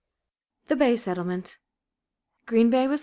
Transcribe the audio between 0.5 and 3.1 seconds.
THE BAY SETTLEMENT. GREEN BAY, WIS.